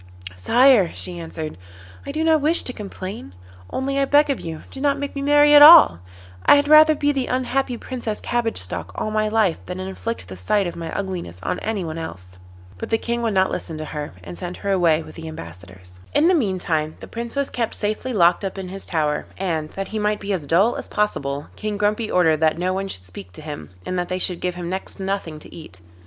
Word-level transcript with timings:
'Sire,' 0.35 0.89
she 0.95 1.19
answered, 1.19 1.59
'I 2.07 2.11
do 2.13 2.23
not 2.23 2.41
wish 2.41 2.63
to 2.63 2.73
complain, 2.73 3.35
only 3.69 3.99
I 3.99 4.05
beg 4.05 4.31
of 4.31 4.39
you 4.39 4.63
do 4.71 4.81
not 4.81 4.97
make 4.97 5.15
me 5.15 5.21
marry 5.21 5.53
at 5.53 5.61
all. 5.61 5.99
I 6.43 6.55
had 6.55 6.67
rather 6.67 6.95
be 6.95 7.11
the 7.11 7.27
unhappy 7.27 7.77
Princess 7.77 8.19
Cabbage 8.19 8.57
Stalk 8.57 8.93
all 8.95 9.11
my 9.11 9.27
life 9.27 9.63
than 9.67 9.79
inflict 9.79 10.27
the 10.27 10.35
sight 10.35 10.65
of 10.65 10.75
my 10.75 10.91
ugliness 10.97 11.39
on 11.43 11.59
anyone 11.59 11.99
else.' 11.99 12.39
But 12.79 12.89
the 12.89 12.97
King 12.97 13.21
would 13.21 13.35
not 13.35 13.51
listen 13.51 13.77
to 13.77 13.85
her, 13.85 14.13
and 14.23 14.39
sent 14.39 14.57
her 14.57 14.71
away 14.71 15.03
with 15.03 15.13
the 15.13 15.27
ambassadors. 15.27 15.99
In 16.15 16.27
the 16.27 16.33
meantime 16.33 16.95
the 16.99 17.07
Prince 17.07 17.35
was 17.35 17.51
kept 17.51 17.75
safely 17.75 18.11
locked 18.11 18.43
up 18.43 18.57
in 18.57 18.69
his 18.69 18.87
tower, 18.87 19.27
and, 19.37 19.69
that 19.73 19.89
he 19.89 19.99
might 19.99 20.19
be 20.19 20.33
as 20.33 20.47
dull 20.47 20.77
as 20.77 20.87
possible, 20.87 21.45
King 21.55 21.77
Grumpy 21.77 22.09
ordered 22.09 22.37
that 22.39 22.57
no 22.57 22.73
one 22.73 22.87
should 22.87 23.05
speak 23.05 23.31
to 23.33 23.41
him, 23.43 23.69
and 23.85 23.99
that 23.99 24.09
they 24.09 24.17
should 24.17 24.39
give 24.41 24.55
him 24.55 24.67
next 24.67 24.95
to 24.95 25.03
nothing 25.03 25.37
to 25.37 25.53
eat. 25.53 25.79